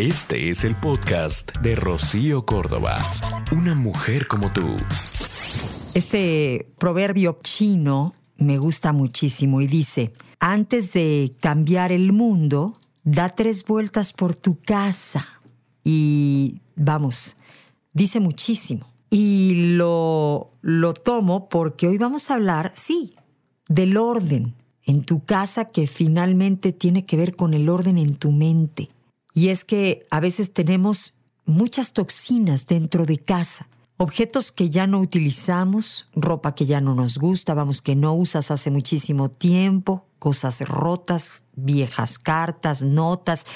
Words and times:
Este 0.00 0.48
es 0.48 0.64
el 0.64 0.76
podcast 0.76 1.58
de 1.58 1.76
Rocío 1.76 2.46
Córdoba. 2.46 3.04
Una 3.52 3.74
mujer 3.74 4.26
como 4.26 4.50
tú. 4.50 4.62
Este 5.92 6.72
proverbio 6.78 7.38
chino 7.42 8.14
me 8.38 8.56
gusta 8.56 8.94
muchísimo 8.94 9.60
y 9.60 9.66
dice, 9.66 10.14
antes 10.38 10.94
de 10.94 11.36
cambiar 11.38 11.92
el 11.92 12.14
mundo, 12.14 12.80
da 13.04 13.28
tres 13.28 13.66
vueltas 13.66 14.14
por 14.14 14.34
tu 14.34 14.58
casa. 14.62 15.28
Y 15.84 16.62
vamos, 16.76 17.36
dice 17.92 18.20
muchísimo. 18.20 18.86
Y 19.10 19.74
lo, 19.74 20.52
lo 20.62 20.94
tomo 20.94 21.50
porque 21.50 21.88
hoy 21.88 21.98
vamos 21.98 22.30
a 22.30 22.36
hablar, 22.36 22.72
sí, 22.74 23.12
del 23.68 23.98
orden 23.98 24.54
en 24.82 25.02
tu 25.02 25.22
casa 25.24 25.66
que 25.66 25.86
finalmente 25.86 26.72
tiene 26.72 27.04
que 27.04 27.18
ver 27.18 27.36
con 27.36 27.52
el 27.52 27.68
orden 27.68 27.98
en 27.98 28.14
tu 28.14 28.32
mente. 28.32 28.88
Y 29.40 29.48
es 29.48 29.64
que 29.64 30.06
a 30.10 30.20
veces 30.20 30.52
tenemos 30.52 31.14
muchas 31.46 31.94
toxinas 31.94 32.66
dentro 32.66 33.06
de 33.06 33.16
casa. 33.16 33.70
Objetos 33.96 34.52
que 34.52 34.68
ya 34.68 34.86
no 34.86 35.00
utilizamos, 35.00 36.10
ropa 36.12 36.54
que 36.54 36.66
ya 36.66 36.82
no 36.82 36.94
nos 36.94 37.16
gusta, 37.16 37.54
vamos, 37.54 37.80
que 37.80 37.96
no 37.96 38.12
usas 38.12 38.50
hace 38.50 38.70
muchísimo 38.70 39.30
tiempo, 39.30 40.04
cosas 40.18 40.60
rotas, 40.60 41.42
viejas 41.56 42.18
cartas, 42.18 42.82
notas, 42.82 43.46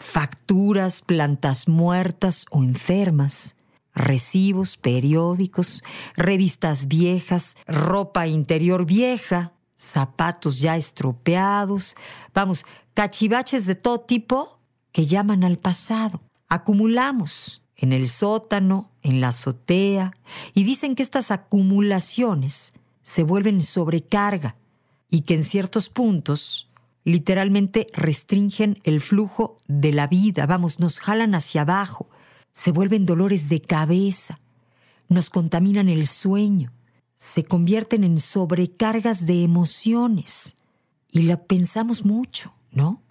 facturas, 0.00 1.00
plantas 1.00 1.68
muertas 1.68 2.46
o 2.50 2.64
enfermas, 2.64 3.54
recibos, 3.94 4.76
periódicos, 4.76 5.84
revistas 6.16 6.88
viejas, 6.88 7.56
ropa 7.68 8.26
interior 8.26 8.84
vieja, 8.84 9.52
zapatos 9.76 10.58
ya 10.58 10.76
estropeados, 10.76 11.94
vamos, 12.34 12.64
cachivaches 12.94 13.64
de 13.66 13.76
todo 13.76 14.00
tipo 14.00 14.58
que 14.94 15.06
llaman 15.06 15.42
al 15.42 15.56
pasado. 15.56 16.22
Acumulamos 16.48 17.62
en 17.74 17.92
el 17.92 18.08
sótano, 18.08 18.92
en 19.02 19.20
la 19.20 19.30
azotea, 19.30 20.16
y 20.54 20.62
dicen 20.62 20.94
que 20.94 21.02
estas 21.02 21.32
acumulaciones 21.32 22.72
se 23.02 23.24
vuelven 23.24 23.60
sobrecarga 23.60 24.54
y 25.10 25.22
que 25.22 25.34
en 25.34 25.42
ciertos 25.42 25.88
puntos 25.88 26.70
literalmente 27.02 27.88
restringen 27.92 28.78
el 28.84 29.00
flujo 29.00 29.58
de 29.66 29.90
la 29.90 30.06
vida, 30.06 30.46
vamos, 30.46 30.78
nos 30.78 31.00
jalan 31.00 31.34
hacia 31.34 31.62
abajo, 31.62 32.08
se 32.52 32.70
vuelven 32.70 33.04
dolores 33.04 33.48
de 33.48 33.60
cabeza, 33.60 34.38
nos 35.08 35.28
contaminan 35.28 35.88
el 35.88 36.06
sueño, 36.06 36.72
se 37.16 37.42
convierten 37.42 38.04
en 38.04 38.20
sobrecargas 38.20 39.26
de 39.26 39.42
emociones 39.42 40.54
y 41.10 41.22
la 41.22 41.42
pensamos 41.42 42.04
mucho, 42.04 42.54
¿no? 42.70 43.02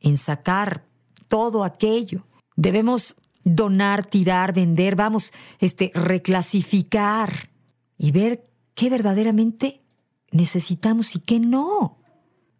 En 0.00 0.18
sacar 0.18 0.90
todo 1.32 1.64
aquello. 1.64 2.26
Debemos 2.56 3.16
donar, 3.42 4.04
tirar, 4.04 4.52
vender, 4.52 4.96
vamos, 4.96 5.32
este, 5.60 5.90
reclasificar 5.94 7.48
y 7.96 8.10
ver 8.10 8.46
qué 8.74 8.90
verdaderamente 8.90 9.82
necesitamos 10.30 11.16
y 11.16 11.20
qué 11.20 11.40
no. 11.40 12.02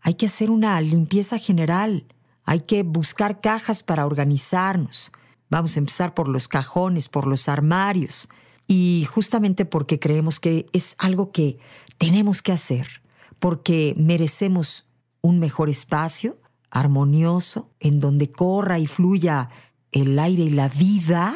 Hay 0.01 0.15
que 0.15 0.25
hacer 0.25 0.49
una 0.49 0.81
limpieza 0.81 1.37
general, 1.37 2.07
hay 2.45 2.61
que 2.61 2.83
buscar 2.83 3.43
cajas 3.43 3.83
para 3.83 4.07
organizarnos. 4.07 5.13
Vamos 5.51 5.77
a 5.77 5.81
empezar 5.81 6.15
por 6.15 6.29
los 6.29 6.49
cajones, 6.49 7.11
por 7.11 7.27
los 7.27 7.51
armarios. 7.51 8.27
Y 8.67 9.07
justamente 9.13 9.67
porque 9.67 9.99
creemos 9.99 10.41
que 10.41 10.65
es 10.73 10.97
algo 10.97 11.31
que 11.31 11.59
tenemos 11.99 12.41
que 12.41 12.53
hacer, 12.53 13.03
porque 13.39 13.93
merecemos 13.99 14.87
un 15.21 15.41
mejor 15.41 15.69
espacio, 15.69 16.39
armonioso, 16.73 17.71
en 17.81 18.01
donde 18.01 18.33
corra 18.33 18.79
y 18.79 18.87
fluya 18.87 19.51
el 19.93 20.19
aire 20.19 20.45
y 20.45 20.51
la 20.51 20.69
vida, 20.69 21.35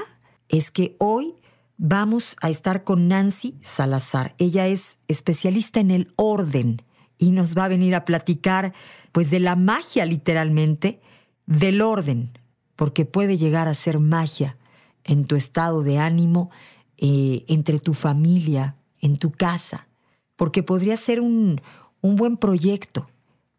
es 0.49 0.71
que 0.71 0.97
hoy 0.99 1.35
vamos 1.77 2.37
a 2.41 2.49
estar 2.49 2.85
con 2.85 3.07
Nancy 3.07 3.55
Salazar. 3.61 4.35
Ella 4.39 4.67
es 4.67 4.99
especialista 5.09 5.79
en 5.79 5.91
el 5.91 6.13
orden 6.17 6.81
y 7.19 7.33
nos 7.33 7.57
va 7.57 7.67
a 7.67 7.69
venir 7.69 7.95
a 7.95 8.07
platicar 8.07 8.73
pues 9.13 9.31
de 9.31 9.39
la 9.39 9.57
magia 9.57 10.07
literalmente 10.07 11.03
del 11.45 11.83
orden, 11.83 12.39
porque 12.75 13.05
puede 13.05 13.37
llegar 13.37 13.69
a 13.69 13.75
ser 13.75 13.99
magia 13.99 14.57
en 15.05 15.27
tu 15.27 15.37
estado 15.37 15.83
de 15.83 15.99
ánimo, 15.99 16.51
eh, 16.97 17.45
entre 17.47 17.79
tu 17.79 17.93
familia, 17.93 18.77
en 19.01 19.19
tu 19.19 19.33
casa, 19.33 19.87
porque 20.35 20.63
podría 20.63 20.97
ser 20.97 21.21
un, 21.21 21.61
un 22.01 22.17
buen 22.17 22.39
proyecto 22.39 23.07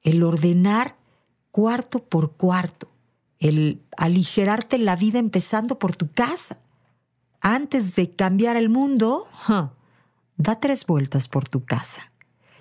el 0.01 0.23
ordenar 0.23 0.97
cuarto 1.51 2.03
por 2.03 2.33
cuarto, 2.33 2.89
el 3.39 3.81
aligerarte 3.97 4.77
la 4.77 4.95
vida 4.95 5.19
empezando 5.19 5.79
por 5.79 5.95
tu 5.95 6.11
casa. 6.11 6.57
Antes 7.41 7.95
de 7.95 8.11
cambiar 8.11 8.57
el 8.57 8.69
mundo, 8.69 9.27
da 10.37 10.59
tres 10.59 10.85
vueltas 10.85 11.27
por 11.27 11.47
tu 11.47 11.63
casa. 11.65 12.11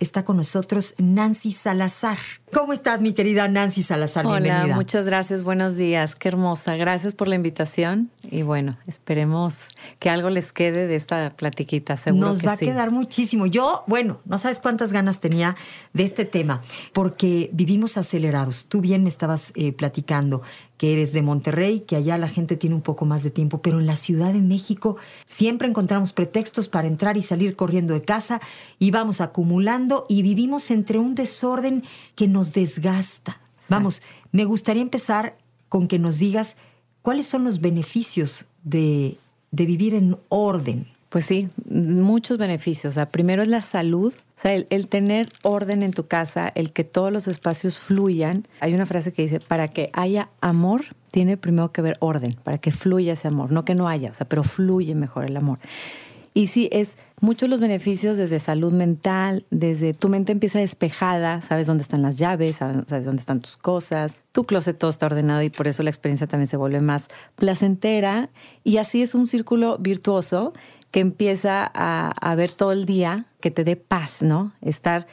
Está 0.01 0.25
con 0.25 0.37
nosotros 0.37 0.95
Nancy 0.99 1.53
Salazar. 1.53 2.19
¿Cómo 2.53 2.73
estás, 2.73 3.03
mi 3.03 3.13
querida 3.13 3.49
Nancy 3.49 3.83
Salazar? 3.83 4.25
Hola, 4.25 4.69
muchas 4.75 5.05
gracias. 5.05 5.43
Buenos 5.43 5.77
días. 5.77 6.15
Qué 6.15 6.29
hermosa. 6.29 6.77
Gracias 6.77 7.13
por 7.13 7.27
la 7.27 7.35
invitación. 7.35 8.11
Y 8.31 8.43
bueno, 8.43 8.77
esperemos 8.87 9.55
que 9.99 10.11
algo 10.11 10.31
les 10.31 10.53
quede 10.53 10.87
de 10.87 10.95
esta 10.95 11.31
platiquita. 11.31 11.97
Seguro 11.97 12.29
Nos 12.29 12.47
va 12.47 12.53
a 12.53 12.57
quedar 12.57 12.93
muchísimo. 12.93 13.47
Yo, 13.47 13.83
bueno, 13.89 14.21
no 14.25 14.39
sabes 14.39 14.61
cuántas 14.61 14.93
ganas 14.93 15.19
tenía 15.19 15.57
de 15.93 16.05
este 16.05 16.25
tema, 16.25 16.63
porque 16.93 17.51
vivimos 17.53 17.97
acelerados. 17.97 18.67
Tú 18.67 18.81
bien 18.81 19.03
me 19.03 19.09
estabas 19.09 19.53
eh, 19.57 19.73
platicando 19.73 20.43
que 20.77 20.93
eres 20.93 21.13
de 21.13 21.23
Monterrey, 21.23 21.81
que 21.81 21.97
allá 21.97 22.19
la 22.19 22.29
gente 22.29 22.57
tiene 22.57 22.77
un 22.77 22.83
poco 22.83 23.05
más 23.07 23.23
de 23.23 23.31
tiempo, 23.31 23.63
pero 23.63 23.81
en 23.81 23.87
la 23.87 23.97
Ciudad 23.97 24.33
de 24.33 24.41
México 24.41 24.97
siempre 25.25 25.69
encontramos 25.69 26.13
pretextos 26.13 26.69
para 26.69 26.87
entrar 26.87 27.17
y 27.17 27.23
salir 27.23 27.57
corriendo 27.57 27.95
de 27.95 28.03
casa 28.03 28.41
y 28.79 28.91
vamos 28.91 29.21
acumulando 29.21 30.05
y 30.09 30.23
vivimos 30.23 30.71
entre 30.71 30.99
un 30.99 31.15
desorden 31.15 31.83
que 32.15 32.29
nos 32.29 32.46
desgasta. 32.53 33.41
Vamos, 33.69 34.03
me 34.33 34.45
gustaría 34.45 34.83
empezar 34.83 35.37
con 35.69 35.89
que 35.89 35.99
nos 35.99 36.19
digas 36.19 36.57
cuáles 37.03 37.27
son 37.27 37.45
los 37.45 37.61
beneficios 37.61 38.47
de, 38.63 39.19
de 39.51 39.67
vivir 39.67 39.95
en 39.95 40.19
orden. 40.29 40.87
Pues 41.09 41.25
sí, 41.25 41.49
muchos 41.69 42.37
beneficios. 42.37 42.93
O 42.93 42.95
sea, 42.95 43.09
primero 43.09 43.43
es 43.43 43.49
la 43.49 43.63
salud, 43.63 44.13
o 44.13 44.41
sea, 44.41 44.55
el, 44.55 44.89
tener 44.89 45.29
orden 45.43 45.83
en 45.83 45.93
tu 45.93 46.07
casa, 46.07 46.51
el 46.55 46.73
que 46.73 46.85
todos 46.85 47.13
los 47.13 47.29
espacios 47.29 47.79
fluyan. 47.79 48.47
Hay 48.61 48.75
una 48.75 48.87
frase 48.87 49.13
que 49.13 49.23
dice, 49.23 49.41
para 49.41 49.69
que 49.69 49.91
haya 49.93 50.29
amor, 50.41 50.85
tiene 51.11 51.37
primero 51.37 51.73
que 51.73 51.81
haber 51.81 51.97
orden, 52.01 52.35
para 52.45 52.59
que 52.59 52.73
fluya 52.73 53.15
ese 53.15 53.29
amor, 53.29 53.51
no 53.51 53.65
que 53.65 53.75
no 53.75 53.89
haya, 53.89 54.11
o 54.11 54.15
sea, 54.15 54.29
pero 54.29 54.43
fluye 54.43 54.95
mejor 54.95 55.25
el 55.25 55.37
amor. 55.37 55.59
Y 56.35 56.49
sí, 56.49 56.69
es 56.71 56.99
muchos 57.21 57.49
los 57.49 57.61
beneficios 57.61 58.17
desde 58.17 58.39
salud 58.39 58.73
mental, 58.73 59.45
desde 59.51 59.95
tu 59.95 60.09
mente 60.09 60.33
empieza 60.33 60.59
despejada, 60.59 61.41
sabes 61.41 61.67
dónde 61.67 61.83
están 61.83 62.03
las 62.03 62.19
llaves, 62.19 62.57
sabes 62.57 63.05
dónde 63.05 63.21
están 63.21 63.41
tus 63.41 63.57
cosas, 63.57 64.19
tu 64.33 64.45
closet 64.45 64.79
todo 64.79 64.91
está 64.91 65.07
ordenado 65.07 65.43
y 65.43 65.51
por 65.51 65.69
eso 65.69 65.83
la 65.83 65.91
experiencia 65.91 66.27
también 66.27 66.47
se 66.47 66.57
vuelve 66.57 66.81
más 66.81 67.09
placentera. 67.37 68.29
Y 68.65 68.77
así 68.77 69.03
es 69.03 69.15
un 69.15 69.27
círculo 69.27 69.79
virtuoso 69.79 70.53
que 70.91 71.01
empieza 71.01 71.71
a, 71.75 72.35
ver 72.37 72.53
todo 72.53 72.73
el 72.73 72.87
día, 72.87 73.27
que 73.41 73.51
te 73.51 73.65
dé 73.65 73.77
paz, 73.77 74.23
¿no? 74.23 74.53
Estar 74.63 75.07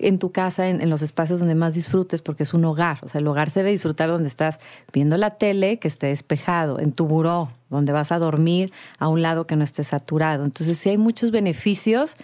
en 0.00 0.18
tu 0.18 0.32
casa, 0.32 0.68
en, 0.68 0.88
los 0.88 1.02
espacios 1.02 1.40
donde 1.40 1.54
más 1.54 1.74
disfrutes, 1.74 2.22
porque 2.22 2.42
es 2.42 2.54
un 2.54 2.64
hogar. 2.64 2.98
O 3.02 3.08
sea, 3.08 3.20
el 3.20 3.26
hogar 3.26 3.50
se 3.50 3.60
debe 3.60 3.70
disfrutar 3.70 4.08
donde 4.08 4.28
estás 4.28 4.58
viendo 4.92 5.16
la 5.16 5.30
tele, 5.30 5.78
que 5.78 5.88
esté 5.88 6.08
despejado, 6.08 6.80
en 6.80 6.92
tu 6.92 7.06
buró, 7.06 7.50
donde 7.68 7.92
vas 7.92 8.10
a 8.10 8.18
dormir, 8.18 8.72
a 8.98 9.08
un 9.08 9.22
lado 9.22 9.46
que 9.46 9.56
no 9.56 9.64
esté 9.64 9.84
saturado. 9.84 10.44
Entonces, 10.44 10.78
si 10.78 10.88
hay 10.88 10.98
muchos 10.98 11.30
beneficios, 11.30 12.16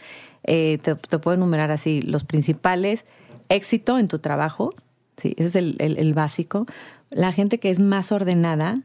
eh, 0.45 0.79
te, 0.83 0.97
puedo 0.97 1.35
enumerar 1.35 1.71
así 1.71 2.03
los 2.03 2.25
principales. 2.25 3.05
Éxito 3.49 3.99
en 3.99 4.09
tu 4.09 4.19
trabajo, 4.19 4.73
sí, 5.17 5.35
ese 5.37 5.59
es 5.59 5.75
el, 5.79 6.15
básico. 6.15 6.67
La 7.11 7.33
gente 7.33 7.59
que 7.59 7.71
es 7.71 7.79
más 7.79 8.11
ordenada 8.11 8.77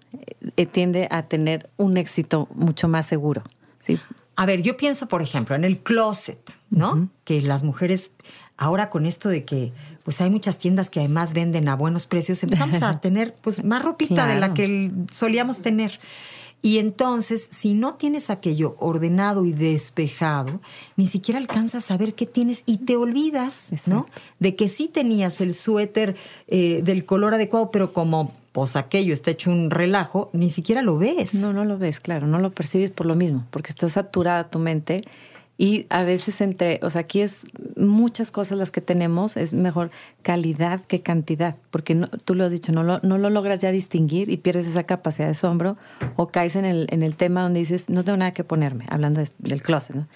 eh, 0.58 0.66
tiende 0.66 1.08
a 1.12 1.24
tener 1.24 1.70
un 1.78 1.98
éxito 1.98 2.48
mucho 2.54 2.88
más 2.88 3.06
seguro. 3.06 3.42
¿sí? 3.80 3.98
A 4.36 4.46
ver, 4.46 4.62
yo 4.62 4.78
pienso, 4.78 5.08
por 5.08 5.22
ejemplo, 5.22 5.56
en 5.56 5.64
el 5.64 5.80
closet, 5.80 6.40
¿no? 6.70 7.10
Que 7.26 7.42
las 7.42 7.64
mujeres, 7.64 8.12
ahora 8.62 8.92
con 8.92 9.08
esto 9.08 9.28
de 9.28 9.44
que 9.44 9.74
pues 10.04 10.22
hay 10.22 10.30
muchas 10.30 10.60
tiendas 10.60 10.92
que 10.92 11.00
además 11.00 11.34
venden 11.34 11.68
a 11.68 11.76
buenos 11.76 12.06
precios, 12.06 12.44
empezamos 12.44 12.84
a 12.84 13.00
tener 13.02 13.34
pues 13.42 13.64
más 13.64 13.82
ropita 13.82 14.28
de 14.28 14.36
la 14.36 14.54
que 14.54 14.92
solíamos 15.12 15.64
tener. 15.64 16.00
Y 16.62 16.78
entonces, 16.78 17.50
si 17.52 17.74
no 17.74 17.96
tienes 17.96 18.30
aquello 18.30 18.76
ordenado 18.78 19.46
y 19.46 19.52
despejado, 19.52 20.62
ni 20.96 21.08
siquiera 21.08 21.40
alcanzas 21.40 21.90
a 21.90 21.98
ver 21.98 22.14
qué 22.14 22.28
tienes 22.28 22.62
y 22.68 22.78
te 22.78 22.98
olvidas, 22.98 23.72
¿no? 23.88 24.06
De 24.40 24.54
que 24.54 24.68
sí 24.68 24.88
tenías 24.88 25.42
el 25.42 25.56
suéter 25.56 26.16
eh, 26.48 26.82
del 26.84 27.04
color 27.04 27.34
adecuado, 27.34 27.72
pero 27.72 27.94
como 27.94 28.32
pues 28.52 28.76
aquello 28.76 29.12
está 29.12 29.32
hecho 29.32 29.50
un 29.50 29.72
relajo, 29.72 30.30
ni 30.34 30.52
siquiera 30.52 30.84
lo 30.84 31.00
ves. 31.00 31.34
No, 31.34 31.52
no 31.52 31.66
lo 31.66 31.80
ves, 31.80 32.00
claro, 32.00 32.28
no 32.28 32.38
lo 32.38 32.52
percibes 32.52 32.92
por 32.92 33.08
lo 33.08 33.16
mismo, 33.16 33.48
porque 33.50 33.72
está 33.72 33.90
saturada 33.90 34.52
tu 34.52 34.60
mente 34.60 35.02
y 35.64 35.86
a 35.92 36.02
veces 36.02 36.42
entre, 36.42 36.80
o 36.82 36.90
sea, 36.90 37.02
aquí 37.02 37.22
es 37.22 37.42
muchas 37.78 38.32
cosas 38.32 38.58
las 38.58 38.72
que 38.72 38.82
tenemos, 38.82 39.38
es 39.38 39.54
mejor 39.54 39.92
calidad 40.24 40.82
que 40.86 41.02
cantidad, 41.02 41.56
porque 41.70 41.94
no- 41.94 42.08
tú 42.08 42.34
lo 42.34 42.46
has 42.46 42.52
dicho, 42.52 42.72
no 42.72 42.82
lo, 42.82 43.00
no 43.04 43.20
lo 43.20 43.30
logras 43.30 43.62
ya 43.62 43.72
distinguir 43.72 44.32
y 44.32 44.38
pierdes 44.38 44.66
esa 44.66 44.86
capacidad 44.86 45.28
de 45.28 45.34
asombro 45.34 45.78
o 46.16 46.30
caes 46.30 46.56
en 46.56 46.66
el, 46.66 46.88
en 46.90 47.04
el 47.04 47.16
tema 47.16 47.44
donde 47.44 47.60
dices, 47.60 47.90
no 47.90 48.04
tengo 48.04 48.18
nada 48.18 48.32
que 48.32 48.44
ponerme, 48.44 48.86
hablando 48.90 49.22
de- 49.22 49.30
del 49.38 49.62
closet, 49.62 49.96
¿no? 49.96 50.08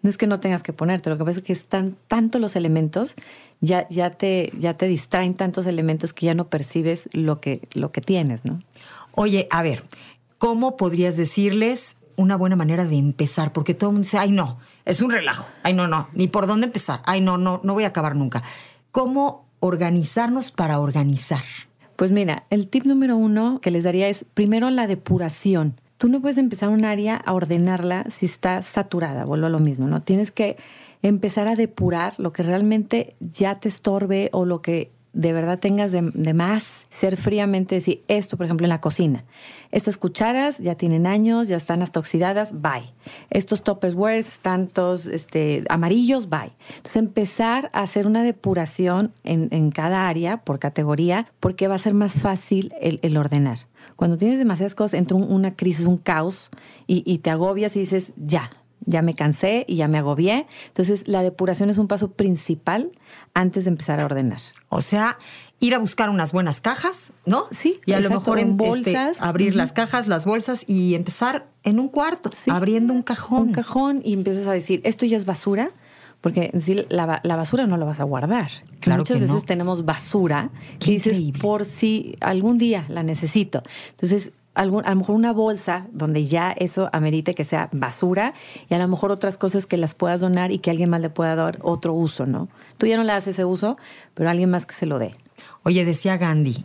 No 0.00 0.08
es 0.08 0.16
que 0.16 0.26
no 0.26 0.40
tengas 0.40 0.62
que 0.62 0.72
ponerte, 0.72 1.10
lo 1.10 1.18
que 1.18 1.24
pasa 1.26 1.38
es 1.40 1.44
que 1.44 1.52
están 1.52 1.96
tanto 2.08 2.38
los 2.38 2.56
elementos, 2.56 3.14
ya, 3.60 3.86
ya, 3.90 4.08
te, 4.08 4.52
ya 4.58 4.72
te 4.78 4.86
distraen 4.86 5.34
tantos 5.34 5.66
elementos 5.66 6.14
que 6.14 6.24
ya 6.24 6.34
no 6.34 6.48
percibes 6.48 7.10
lo 7.12 7.42
que, 7.42 7.60
lo 7.74 7.92
que 7.92 8.00
tienes, 8.00 8.46
¿no? 8.46 8.58
Oye, 9.14 9.48
a 9.50 9.62
ver, 9.62 9.82
¿cómo 10.38 10.78
podrías 10.78 11.18
decirles 11.18 11.96
una 12.16 12.36
buena 12.36 12.56
manera 12.56 12.84
de 12.86 12.96
empezar? 12.96 13.52
Porque 13.52 13.74
todo 13.74 13.90
el 13.90 13.94
mundo 13.96 14.06
dice, 14.06 14.16
ay, 14.18 14.30
no, 14.32 14.58
es 14.84 15.00
un 15.00 15.10
relajo. 15.10 15.46
Ay, 15.62 15.74
no, 15.74 15.88
no, 15.88 16.08
ni 16.12 16.28
por 16.28 16.46
dónde 16.46 16.66
empezar. 16.66 17.00
Ay, 17.04 17.20
no, 17.20 17.38
no, 17.38 17.60
no 17.62 17.74
voy 17.74 17.84
a 17.84 17.88
acabar 17.88 18.16
nunca. 18.16 18.42
¿Cómo 18.90 19.46
organizarnos 19.60 20.50
para 20.50 20.78
organizar? 20.78 21.42
Pues 21.96 22.10
mira, 22.10 22.44
el 22.50 22.68
tip 22.68 22.84
número 22.84 23.16
uno 23.16 23.60
que 23.60 23.70
les 23.70 23.84
daría 23.84 24.08
es 24.08 24.24
primero 24.34 24.68
la 24.70 24.86
depuración. 24.86 25.80
Tú 25.96 26.08
no 26.08 26.20
puedes 26.20 26.38
empezar 26.38 26.68
un 26.68 26.84
área 26.84 27.16
a 27.16 27.32
ordenarla 27.32 28.04
si 28.10 28.26
está 28.26 28.60
saturada, 28.62 29.24
vuelvo 29.24 29.46
a 29.46 29.50
lo 29.50 29.60
mismo, 29.60 29.86
¿no? 29.86 30.02
Tienes 30.02 30.30
que 30.30 30.56
empezar 31.02 31.48
a 31.48 31.54
depurar 31.54 32.14
lo 32.18 32.32
que 32.32 32.42
realmente 32.42 33.14
ya 33.20 33.60
te 33.60 33.68
estorbe 33.68 34.28
o 34.32 34.44
lo 34.44 34.60
que 34.60 34.90
de 35.14 35.32
verdad 35.32 35.58
tengas 35.58 35.92
de, 35.92 36.02
más, 36.34 36.86
ser 36.90 37.16
fríamente 37.16 37.76
decir 37.76 38.02
esto, 38.08 38.36
por 38.36 38.44
ejemplo, 38.46 38.66
en 38.66 38.70
la 38.70 38.80
cocina. 38.80 39.24
Estas 39.70 39.96
cucharas 39.96 40.58
ya 40.58 40.74
tienen 40.74 41.06
años, 41.06 41.48
ya 41.48 41.56
están 41.56 41.82
hasta 41.82 41.98
oxidadas, 42.00 42.60
bye. 42.60 42.92
Estos 43.30 43.62
tupperwares 43.62 44.26
están 44.28 44.66
todos 44.66 45.06
este, 45.06 45.64
amarillos, 45.68 46.28
bye. 46.28 46.52
Entonces 46.68 46.96
empezar 46.96 47.70
a 47.72 47.82
hacer 47.82 48.06
una 48.06 48.22
depuración 48.22 49.12
en, 49.24 49.70
cada 49.70 50.08
área 50.08 50.38
por 50.38 50.58
categoría 50.58 51.26
porque 51.40 51.66
va 51.68 51.76
a 51.76 51.78
ser 51.78 51.94
más 51.94 52.12
fácil 52.14 52.72
el, 52.80 52.98
el 53.02 53.16
ordenar. 53.16 53.58
Cuando 53.96 54.18
tienes 54.18 54.38
demasiadas 54.38 54.74
cosas, 54.74 54.94
entra 54.94 55.16
un- 55.16 55.32
una 55.32 55.54
crisis, 55.56 55.86
un 55.86 55.96
caos 55.98 56.50
y, 56.86 57.02
y 57.10 57.18
te 57.18 57.30
agobias 57.30 57.74
y 57.76 57.80
dices, 57.80 58.12
ya, 58.16 58.50
ya 58.86 59.02
me 59.02 59.14
cansé 59.14 59.64
y 59.68 59.76
ya 59.76 59.88
me 59.88 59.98
agobié. 59.98 60.46
Entonces 60.68 61.08
la 61.08 61.22
depuración 61.22 61.70
es 61.70 61.78
un 61.78 61.88
paso 61.88 62.10
principal 62.12 62.90
antes 63.34 63.64
de 63.64 63.70
empezar 63.70 64.00
a 64.00 64.04
ordenar. 64.06 64.40
O 64.68 64.80
sea, 64.80 65.18
ir 65.60 65.74
a 65.74 65.78
buscar 65.78 66.08
unas 66.10 66.32
buenas 66.32 66.60
cajas, 66.60 67.12
¿no? 67.26 67.44
Sí, 67.50 67.80
Y 67.86 67.92
a 67.92 68.00
lo 68.00 68.08
mejor 68.10 68.38
en 68.38 68.50
este, 68.52 68.68
bolsas. 68.68 69.20
abrir 69.20 69.54
las 69.56 69.72
cajas, 69.72 70.06
las 70.06 70.24
bolsas 70.24 70.64
y 70.68 70.94
empezar 70.94 71.46
en 71.62 71.78
un 71.80 71.88
cuarto, 71.88 72.30
Sí. 72.32 72.50
abriendo 72.50 72.92
un 72.92 73.02
cajón. 73.02 73.48
Un 73.48 73.52
cajón 73.52 74.00
y 74.04 74.14
empiezas 74.14 74.46
a 74.46 74.52
decir, 74.52 74.80
esto 74.84 75.04
ya 75.06 75.16
es 75.16 75.24
basura, 75.24 75.70
porque 76.20 76.50
sí 76.60 76.86
la, 76.88 77.06
ba- 77.06 77.20
la 77.22 77.36
basura 77.36 77.66
no 77.66 77.76
la 77.76 77.84
vas 77.84 78.00
a 78.00 78.04
guardar. 78.04 78.50
Claro 78.80 79.00
Muchas 79.00 79.16
que 79.16 79.20
veces 79.22 79.36
no. 79.36 79.42
tenemos 79.42 79.84
basura 79.84 80.50
Qué 80.78 80.86
que 80.86 80.90
dices, 80.92 81.18
increíble. 81.18 81.40
por 81.40 81.64
si 81.64 82.16
algún 82.20 82.56
día 82.58 82.84
la 82.88 83.02
necesito. 83.02 83.62
Entonces, 83.90 84.30
algún, 84.54 84.86
a 84.86 84.90
lo 84.90 84.96
mejor 84.96 85.16
una 85.16 85.32
bolsa 85.32 85.86
donde 85.92 86.26
ya 86.26 86.52
eso 86.52 86.88
amerite 86.92 87.34
que 87.34 87.42
sea 87.44 87.68
basura 87.72 88.32
y 88.70 88.74
a 88.74 88.78
lo 88.78 88.86
mejor 88.88 89.10
otras 89.10 89.36
cosas 89.36 89.66
que 89.66 89.76
las 89.76 89.94
puedas 89.94 90.20
donar 90.20 90.52
y 90.52 90.60
que 90.60 90.70
alguien 90.70 90.88
más 90.90 91.00
le 91.00 91.10
pueda 91.10 91.34
dar 91.34 91.58
otro 91.62 91.92
uso, 91.92 92.24
¿no? 92.26 92.48
Tú 92.78 92.86
ya 92.86 92.96
no 92.96 93.04
le 93.04 93.12
das 93.12 93.26
ese 93.26 93.44
uso, 93.44 93.76
pero 94.14 94.30
alguien 94.30 94.50
más 94.50 94.66
que 94.66 94.74
se 94.74 94.86
lo 94.86 94.98
dé. 94.98 95.14
Oye, 95.62 95.84
decía 95.84 96.16
Gandhi, 96.16 96.64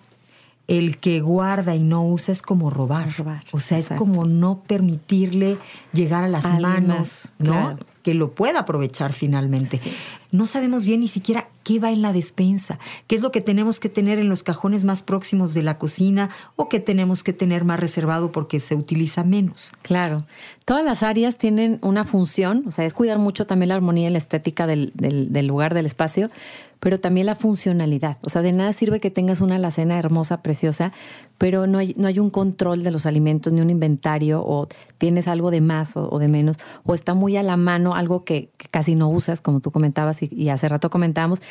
el 0.68 0.98
que 1.00 1.22
guarda 1.22 1.76
y 1.76 1.84
no 1.84 2.06
usa 2.06 2.32
es 2.32 2.42
como 2.42 2.70
robar. 2.70 3.16
Robar, 3.18 3.44
O 3.52 3.60
sea, 3.60 3.78
exacto. 3.80 4.04
es 4.04 4.10
como 4.10 4.26
no 4.26 4.62
permitirle 4.68 5.58
llegar 5.94 6.24
a 6.24 6.28
las 6.28 6.46
alguien 6.46 6.62
manos, 6.62 6.88
más, 7.00 7.34
¿no? 7.40 7.52
claro. 7.52 7.78
Que 8.10 8.16
lo 8.16 8.32
pueda 8.32 8.62
aprovechar 8.62 9.14
finalmente. 9.14 9.80
No 10.32 10.48
sabemos 10.48 10.84
bien 10.84 11.02
ni 11.02 11.08
siquiera 11.08 11.48
qué 11.64 11.80
va 11.80 11.92
en 11.92 12.02
la 12.02 12.12
despensa, 12.12 12.80
qué 13.06 13.16
es 13.16 13.22
lo 13.22 13.32
que 13.32 13.40
tenemos 13.40 13.80
que 13.80 13.88
tener 13.88 14.18
en 14.18 14.30
los 14.30 14.42
cajones 14.42 14.84
más 14.84 15.04
próximos 15.04 15.54
de 15.54 15.62
la 15.62 15.78
cocina 15.78 16.32
o 16.56 16.70
qué 16.70 16.80
tenemos 16.80 17.22
que 17.24 17.34
tener 17.34 17.66
más 17.66 17.80
reservado 17.80 18.32
porque 18.32 18.60
se 18.60 18.74
utiliza 18.74 19.24
menos. 19.24 19.72
Claro. 19.84 20.26
Todas 20.66 20.84
las 20.84 21.04
áreas 21.04 21.38
tienen 21.38 21.78
una 21.84 22.04
función, 22.04 22.64
o 22.66 22.72
sea, 22.72 22.86
es 22.86 22.96
cuidar 22.96 23.20
mucho 23.20 23.46
también 23.46 23.70
la 23.70 23.76
armonía 23.76 24.08
y 24.10 24.12
la 24.12 24.18
estética 24.18 24.66
del, 24.66 24.92
del- 24.96 25.32
del 25.32 25.46
lugar, 25.46 25.76
del 25.76 25.86
espacio, 25.86 26.32
pero 26.80 27.00
también 27.00 27.26
la 27.26 27.36
funcionalidad. 27.36 28.18
O 28.22 28.30
sea, 28.30 28.42
de 28.42 28.52
nada 28.52 28.74
sirve 28.74 29.00
que 29.00 29.12
tengas 29.12 29.42
una 29.42 29.56
alacena 29.56 29.98
hermosa, 30.00 30.42
preciosa, 30.42 30.94
pero 31.38 31.68
no 31.68 31.78
hay, 31.78 31.94
no 31.98 32.08
hay 32.08 32.20
un 32.20 32.30
control 32.30 32.84
de 32.84 32.92
los 32.92 33.06
alimentos, 33.06 33.52
ni 33.54 33.62
un 33.62 33.70
inventario, 33.70 34.44
o 34.46 34.68
tienes 34.98 35.28
algo 35.28 35.52
de 35.52 35.62
más 35.62 35.96
o, 35.96 36.20
de 36.20 36.28
menos, 36.28 36.58
o 36.86 36.94
está 36.94 37.14
muy 37.14 37.38
a 37.38 37.44
la 37.44 37.58
mano 37.58 37.96
algo 37.96 38.24
que, 38.24 38.50
que 38.58 38.68
casi 38.70 38.96
no 38.96 39.10
usas, 39.10 39.42
como 39.42 39.60
tú 39.60 39.72
comentabas 39.72 40.22
y, 40.22 40.50
hace 40.50 40.68
rato 40.70 40.90
comentábamos. 40.90 41.42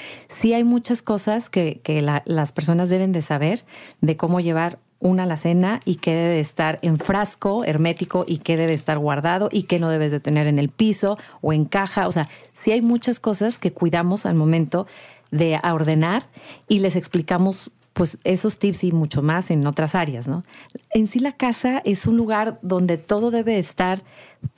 Sí 0.41 0.53
hay 0.55 0.65
muchas 0.65 1.03
cosas 1.03 1.51
que, 1.51 1.81
que 1.83 2.03
la- 2.03 2.23
las 2.27 2.53
personas 2.53 2.89
deben 2.89 3.13
de 3.13 3.23
saber 3.23 3.65
de 4.01 4.17
cómo 4.17 4.41
llevar 4.41 4.79
una 5.01 5.23
alacena 5.23 5.79
y 5.85 5.95
qué 5.95 6.11
debe 6.13 6.35
de 6.35 6.41
estar 6.41 6.81
en 6.83 6.99
frasco 6.99 7.65
hermético 7.65 8.25
y 8.27 8.39
qué 8.39 8.57
debe 8.57 8.73
estar 8.73 8.99
guardado 8.99 9.49
y 9.53 9.63
qué 9.63 9.79
no 9.79 9.91
debes 9.91 10.11
de 10.11 10.19
tener 10.19 10.49
en 10.49 10.59
el 10.59 10.71
piso 10.71 11.17
o 11.41 11.53
en 11.53 11.67
caja. 11.67 12.09
O 12.09 12.13
sea, 12.13 12.29
sí 12.53 12.73
hay 12.73 12.83
muchas 12.83 13.21
cosas 13.21 13.61
que 13.61 13.73
cuidamos 13.73 14.27
al 14.27 14.35
momento 14.35 14.89
de 15.31 15.59
a 15.63 15.75
ordenar 15.75 16.25
y 16.69 16.79
les 16.81 16.97
explicamos 16.97 17.71
pues 17.93 18.17
esos 18.23 18.59
tips 18.59 18.85
y 18.85 18.93
mucho 18.93 19.23
más 19.23 19.51
en 19.51 19.67
otras 19.67 19.97
áreas, 19.97 20.29
¿no? 20.29 20.45
En 20.91 21.09
sí 21.09 21.19
la 21.19 21.33
casa 21.33 21.83
es 21.85 22.07
un 22.07 22.17
lugar 22.17 22.61
donde 22.63 22.97
todo 22.97 23.33
debe 23.33 23.59
estar 23.59 24.03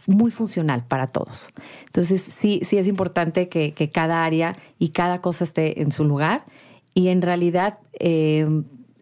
muy 0.07 0.31
funcional 0.31 0.85
para 0.85 1.07
todos. 1.07 1.49
Entonces 1.87 2.21
sí, 2.23 2.61
sí 2.65 2.77
es 2.77 2.87
importante 2.87 3.49
que, 3.49 3.73
que 3.73 3.91
cada 3.91 4.25
área 4.25 4.57
y 4.79 4.91
cada 4.91 5.23
cosa 5.23 5.45
esté 5.45 5.81
en 5.81 5.91
su 5.91 6.05
lugar 6.05 6.45
y 6.93 7.09
en 7.09 7.23
realidad 7.23 7.79
eh, 7.99 8.47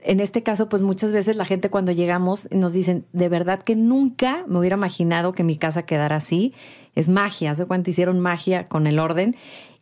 en 0.02 0.20
este 0.20 0.42
caso, 0.42 0.68
pues 0.68 0.82
muchas 0.82 1.12
veces 1.12 1.36
la 1.36 1.44
gente 1.44 1.70
cuando 1.70 1.92
llegamos 1.92 2.48
nos 2.50 2.72
dicen, 2.72 3.04
de 3.12 3.28
verdad 3.28 3.62
que 3.62 3.76
nunca 3.76 4.44
me 4.46 4.58
hubiera 4.58 4.76
imaginado 4.76 5.32
que 5.32 5.42
mi 5.42 5.56
casa 5.56 5.82
quedara 5.82 6.16
así. 6.16 6.54
Es 6.94 7.08
magia, 7.08 7.54
¿se 7.54 7.66
cuenta? 7.66 7.90
Hicieron 7.90 8.18
magia 8.18 8.64
con 8.64 8.86
el 8.86 8.98
orden. 8.98 9.36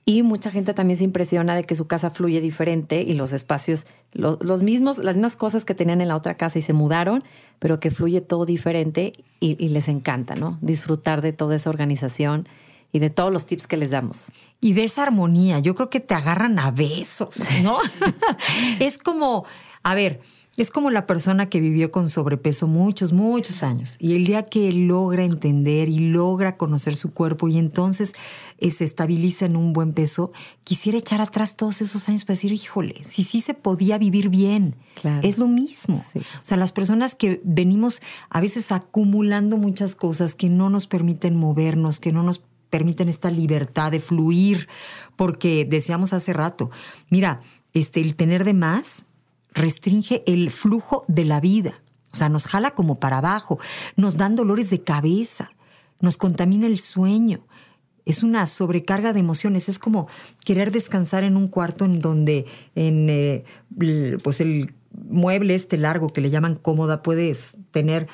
Y 0.08 0.22
mucha 0.22 0.52
gente 0.52 0.72
también 0.72 0.96
se 0.98 1.02
impresiona 1.04 1.56
de 1.56 1.64
que 1.64 1.75
su 1.75 1.88
casa 1.88 2.10
fluye 2.10 2.40
diferente 2.40 3.02
y 3.02 3.14
los 3.14 3.32
espacios, 3.32 3.86
lo- 4.12 4.38
los 4.40 4.62
mismos, 4.62 4.98
las 4.98 5.16
mismas 5.16 5.34
cosas 5.34 5.64
que 5.64 5.75
tenían 5.75 6.00
en 6.00 6.06
la 6.06 6.14
otra 6.14 6.36
casa 6.36 6.60
y 6.60 6.62
se 6.62 6.72
mudaron, 6.72 7.25
pero 7.58 7.80
que 7.80 7.90
fluye 7.90 8.20
todo 8.20 8.46
diferente 8.46 9.12
y, 9.40 9.62
y 9.62 9.68
les 9.70 9.88
encanta, 9.88 10.36
¿no? 10.36 10.58
Disfrutar 10.62 11.22
de 11.22 11.32
toda 11.32 11.56
esa 11.56 11.70
organización 11.70 12.48
y 12.92 13.00
de 13.00 13.10
todos 13.10 13.32
los 13.32 13.46
tips 13.46 13.66
que 13.66 13.76
les 13.76 13.90
damos. 13.90 14.26
Y 14.60 14.75
de 14.75 14.84
esa 14.84 15.02
armonía, 15.02 15.58
yo 15.58 15.75
creo 15.75 15.90
que 15.90 15.98
te 15.98 16.14
agarran 16.14 16.56
a 16.60 16.70
besos, 16.70 17.40
¿no? 17.64 17.76
es 18.78 18.98
como, 18.98 19.44
a 19.82 19.96
ver, 19.96 20.20
es 20.56 20.70
como 20.70 20.90
la 20.90 21.06
persona 21.06 21.48
que 21.48 21.60
vivió 21.60 21.90
con 21.90 22.08
sobrepeso 22.08 22.66
muchos, 22.66 23.12
muchos 23.12 23.62
años. 23.62 23.96
Y 23.98 24.16
el 24.16 24.25
día 24.25 24.42
que 24.42 24.72
logra 24.72 25.22
entender 25.25 25.88
y 25.88 25.98
logra 25.98 26.56
conocer 26.56 26.96
su 26.96 27.12
cuerpo 27.12 27.48
y 27.48 27.58
entonces 27.58 28.14
eh, 28.58 28.70
se 28.70 28.84
estabiliza 28.84 29.44
en 29.44 29.56
un 29.56 29.72
buen 29.72 29.92
peso, 29.92 30.32
quisiera 30.64 30.98
echar 30.98 31.20
atrás 31.20 31.56
todos 31.56 31.82
esos 31.82 32.08
años 32.08 32.25
para 32.25 32.36
decir, 32.36 32.52
híjole, 32.52 33.04
si 33.04 33.22
sí 33.22 33.40
se 33.40 33.54
podía 33.54 33.98
vivir 33.98 34.30
bien. 34.30 34.76
Claro. 34.94 35.26
Es 35.28 35.36
lo 35.36 35.46
mismo. 35.46 36.04
Sí. 36.12 36.20
O 36.20 36.44
sea, 36.44 36.56
las 36.56 36.72
personas 36.72 37.14
que 37.14 37.40
venimos 37.44 38.00
a 38.30 38.40
veces 38.40 38.72
acumulando 38.72 39.58
muchas 39.58 39.94
cosas 39.94 40.34
que 40.34 40.48
no 40.48 40.70
nos 40.70 40.86
permiten 40.86 41.36
movernos, 41.36 42.00
que 42.00 42.12
no 42.12 42.22
nos 42.22 42.40
permiten 42.70 43.08
esta 43.08 43.30
libertad 43.30 43.92
de 43.92 44.00
fluir, 44.00 44.68
porque 45.16 45.66
decíamos 45.68 46.12
hace 46.12 46.32
rato, 46.32 46.70
mira, 47.10 47.40
este, 47.75 48.00
el 48.00 48.16
tener 48.16 48.44
de 48.44 48.54
más 48.54 49.04
restringe 49.56 50.22
el 50.26 50.50
flujo 50.50 51.04
de 51.08 51.25
la 51.25 51.40
vida. 51.40 51.82
O 52.12 52.16
sea, 52.16 52.28
nos 52.28 52.46
jala 52.46 52.70
como 52.70 53.00
para 53.00 53.18
abajo, 53.18 53.58
nos 53.96 54.16
dan 54.16 54.36
dolores 54.36 54.70
de 54.70 54.82
cabeza, 54.82 55.50
nos 56.00 56.16
contamina 56.16 56.66
el 56.66 56.78
sueño. 56.78 57.46
Es 58.04 58.22
una 58.22 58.46
sobrecarga 58.46 59.12
de 59.12 59.18
emociones. 59.20 59.68
Es 59.68 59.80
como 59.80 60.06
querer 60.44 60.70
descansar 60.70 61.25
en 61.25 61.36
un 61.36 61.48
cuarto 61.48 61.84
en 61.84 61.98
donde, 61.98 62.46
en 62.76 63.08
eh, 63.10 63.44
pues 64.22 64.40
el 64.40 64.75
mueble 65.08 65.54
este 65.54 65.76
largo 65.76 66.06
que 66.08 66.20
le 66.20 66.30
llaman 66.30 66.54
cómoda, 66.56 67.02
puedes 67.02 67.58
tener 67.72 68.06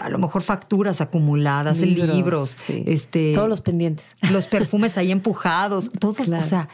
a 0.00 0.10
lo 0.10 0.18
mejor 0.18 0.42
facturas 0.42 1.00
acumuladas, 1.00 1.78
libros, 1.78 2.58
sí. 2.66 2.82
este, 2.86 3.32
Todos 3.32 3.48
los 3.48 3.60
pendientes. 3.60 4.06
los 4.32 4.46
perfumes 4.48 4.98
ahí 4.98 5.12
empujados, 5.12 5.92
todos, 5.92 6.16
Claro. 6.26 6.44
o 6.44 6.46
sea, 6.46 6.68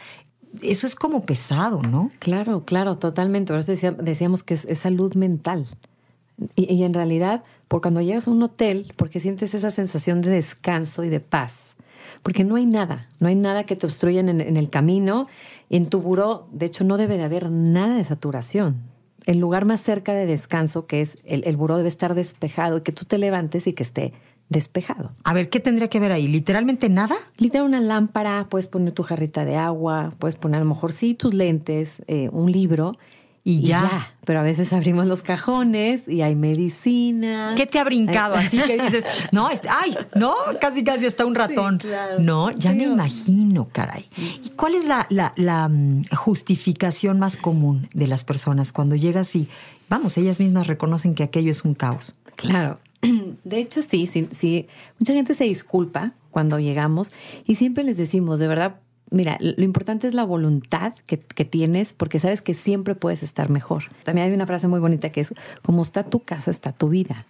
eso 0.61 0.87
es 0.87 0.95
como 0.95 1.25
pesado, 1.25 1.81
¿no? 1.81 2.11
Claro, 2.19 2.63
claro, 2.65 2.95
totalmente. 2.95 3.53
Por 3.53 3.59
eso 3.59 3.91
decíamos 3.99 4.43
que 4.43 4.53
es, 4.53 4.77
salud 4.77 5.15
mental. 5.15 5.67
Y, 6.55 6.73
y, 6.73 6.83
en 6.83 6.93
realidad, 6.93 7.43
por 7.67 7.81
cuando 7.81 8.01
llegas 8.01 8.27
a 8.27 8.31
un 8.31 8.43
hotel, 8.43 8.93
porque 8.95 9.19
sientes 9.19 9.53
esa 9.53 9.71
sensación 9.71 10.21
de 10.21 10.31
descanso 10.31 11.03
y 11.03 11.09
de 11.09 11.19
paz, 11.19 11.73
porque 12.23 12.43
no 12.43 12.55
hay 12.55 12.65
nada, 12.65 13.07
no 13.19 13.27
hay 13.27 13.35
nada 13.35 13.65
que 13.65 13.75
te 13.75 13.85
obstruyan 13.85 14.29
en, 14.29 14.57
el 14.57 14.69
camino. 14.69 15.27
En 15.69 15.87
tu 15.87 15.99
buró, 15.99 16.47
de 16.51 16.67
hecho, 16.67 16.83
no 16.83 16.97
debe 16.97 17.17
de 17.17 17.23
haber 17.23 17.51
nada 17.51 17.95
de 17.95 18.03
saturación. 18.03 18.81
El 19.25 19.39
lugar 19.39 19.65
más 19.65 19.81
cerca 19.81 20.13
de 20.13 20.25
descanso, 20.25 20.85
que 20.85 21.01
es 21.01 21.17
el, 21.25 21.43
el 21.45 21.57
buró, 21.57 21.77
debe 21.77 21.89
estar 21.89 22.15
despejado 22.15 22.77
y 22.77 22.81
que 22.81 22.91
tú 22.91 23.05
te 23.05 23.17
levantes 23.17 23.67
y 23.67 23.73
que 23.73 23.83
esté 23.83 24.13
despejado. 24.53 25.11
A 25.25 25.33
ver, 25.33 25.49
¿qué 25.49 25.59
tendría 25.59 25.89
que 25.89 25.99
ver 25.99 26.13
ahí? 26.13 26.27
¿Literalmente 26.27 26.87
nada? 26.87 27.15
Literal 27.37 27.67
una 27.67 27.81
lámpara, 27.81 28.47
puedes 28.49 28.67
poner 28.67 28.93
tu 28.93 29.03
jarrita 29.03 29.43
de 29.43 29.57
agua, 29.57 30.13
puedes 30.19 30.35
poner 30.35 30.57
a 30.57 30.63
lo 30.63 30.69
mejor 30.69 30.93
sí 30.93 31.13
tus 31.13 31.33
lentes, 31.33 32.01
eh, 32.07 32.29
un 32.31 32.51
libro. 32.51 32.93
Y, 33.45 33.61
ya. 33.61 34.13
Pero 34.23 34.39
a 34.39 34.43
veces 34.43 34.71
abrimos 34.71 35.05
los 35.05 35.21
cajones 35.21 36.07
y 36.07 36.21
hay 36.21 36.33
medicina. 36.33 37.55
¿Qué 37.57 37.65
te 37.65 37.77
ha 37.77 37.83
brincado 37.83 38.35
así 38.35 38.57
que 38.57 38.81
dices, 38.81 39.03
no, 39.33 39.49
este, 39.49 39.67
ay, 39.69 39.97
no, 40.15 40.33
casi 40.61 40.85
casi 40.85 41.05
está 41.05 41.25
un 41.25 41.35
ratón? 41.35 41.81
No, 42.19 42.51
ya 42.51 42.71
me 42.71 42.83
imagino, 42.83 43.67
caray. 43.69 44.07
¿Y 44.17 44.49
cuál 44.51 44.75
es 44.75 44.85
la, 44.85 45.07
la, 45.09 45.33
la, 45.35 45.67
mm, 45.67 46.03
justificación 46.15 47.19
más 47.19 47.35
común 47.35 47.89
de 47.93 48.07
las 48.07 48.23
personas 48.23 48.71
cuando 48.71 48.95
llegas 48.95 49.35
y, 49.35 49.49
vamos, 49.89 50.17
ellas 50.17 50.39
mismas 50.39 50.67
reconocen 50.67 51.13
que 51.13 51.23
aquello 51.23 51.51
es 51.51 51.65
un 51.65 51.73
caos? 51.73 52.15
Claro, 52.37 52.79
De 53.43 53.59
hecho, 53.59 53.81
sí, 53.81 54.05
sí, 54.05 54.29
sí. 54.31 54.67
Mucha 54.99 55.13
gente 55.13 55.33
se 55.33 55.43
disculpa 55.43 56.13
cuando 56.31 56.59
llegamos 56.59 57.09
y 57.45 57.55
siempre 57.55 57.83
les 57.83 57.97
decimos, 57.97 58.39
de 58.39 58.47
verdad, 58.47 58.79
mira, 59.11 59.37
lo 59.39 59.63
importante 59.63 60.07
es 60.07 60.13
la 60.13 60.23
voluntad 60.23 60.93
que, 61.05 61.17
tienes 61.45 61.93
porque 61.93 62.19
sabes 62.19 62.41
que 62.41 62.53
siempre 62.53 62.95
puedes 62.95 63.21
estar 63.21 63.49
mejor. 63.49 63.85
También 64.03 64.27
hay 64.27 64.33
una 64.33 64.47
frase 64.47 64.67
muy 64.67 64.79
bonita 64.79 65.11
que 65.11 65.21
es, 65.21 65.33
como 65.61 65.81
está 65.81 66.03
tu 66.03 66.21
casa, 66.21 66.51
está 66.51 66.71
tu 66.71 66.89
vida 66.89 67.25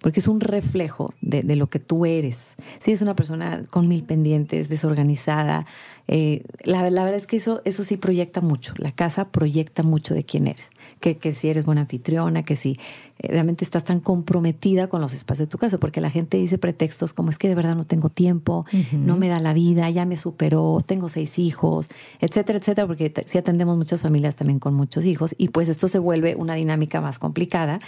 porque 0.00 0.20
es 0.20 0.28
un 0.28 0.40
reflejo 0.40 1.14
de, 1.22 1.42
lo 1.56 1.68
que 1.68 1.78
tú 1.78 2.04
eres. 2.04 2.54
Si 2.80 2.90
eres 2.90 3.00
una 3.00 3.16
persona 3.16 3.64
con 3.70 3.88
mil 3.88 4.04
pendientes, 4.04 4.68
desorganizada, 4.68 5.64
eh, 6.06 6.44
la, 6.64 6.82
verdad 6.82 7.14
es 7.14 7.26
que 7.26 7.38
eso, 7.38 7.62
eso 7.64 7.82
sí 7.82 7.96
proyecta 7.96 8.40
mucho. 8.42 8.74
La 8.76 8.92
casa 8.92 9.30
proyecta 9.30 9.82
mucho 9.82 10.14
de 10.14 10.24
quién 10.24 10.48
eres. 10.48 10.70
Que, 11.00 11.18
que 11.18 11.34
si 11.34 11.48
eres 11.48 11.66
buena 11.66 11.82
anfitriona, 11.82 12.42
que 12.42 12.56
si 12.56 12.78
eh, 13.18 13.28
realmente 13.28 13.64
estás 13.64 13.84
tan 13.84 14.00
comprometida 14.00 14.88
con 14.88 15.00
los 15.00 15.14
espacios 15.14 15.48
de 15.48 15.50
tu 15.50 15.58
casa, 15.58 15.78
porque 15.78 16.00
la 16.00 16.10
gente 16.10 16.36
dice 16.36 16.58
pretextos 16.58 17.12
como 17.12 17.30
es 17.30 17.38
que 17.38 17.48
de 17.48 17.54
verdad 17.54 17.74
no 17.74 17.84
tengo 17.84 18.10
tiempo, 18.10 18.66
no 18.92 19.16
me 19.16 19.28
da 19.28 19.40
la 19.40 19.54
vida, 19.54 19.88
ya 19.90 20.04
me 20.04 20.16
superó, 20.16 20.82
tengo 20.84 21.08
seis 21.08 21.38
hijos, 21.38 21.88
etcétera, 22.20 22.58
etcétera, 22.58 22.86
porque 22.86 23.12
sí 23.24 23.38
atendemos 23.38 23.76
muchas 23.76 24.02
familias 24.02 24.36
también 24.36 24.58
con 24.58 24.74
muchos 24.74 25.06
hijos 25.06 25.34
y 25.38 25.48
pues 25.48 25.68
esto 25.68 25.88
se 25.88 25.98
vuelve 25.98 26.34
una 26.36 26.54
dinámica 26.54 27.00
más 27.00 27.18
complicada. 27.18 27.78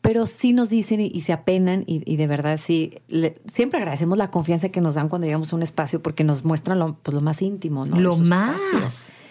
Pero 0.00 0.26
sí 0.26 0.52
nos 0.52 0.68
dicen 0.68 1.00
y, 1.00 1.18
se 1.22 1.32
apenan 1.32 1.84
y, 1.86 2.16
de 2.16 2.26
verdad 2.26 2.60
sí, 2.62 2.98
siempre 3.50 3.78
agradecemos 3.78 4.18
la 4.18 4.30
confianza 4.30 4.68
que 4.68 4.82
nos 4.82 4.96
dan 4.96 5.08
cuando 5.08 5.26
llegamos 5.26 5.50
a 5.54 5.56
un 5.56 5.62
espacio 5.62 6.02
porque 6.02 6.24
nos 6.24 6.44
muestran 6.44 6.78
lo, 6.78 6.98
pues, 7.02 7.14
lo 7.14 7.22
más 7.22 7.40
íntimo, 7.40 7.86
¿no? 7.86 7.98
Lo 7.98 8.18
más, 8.18 8.60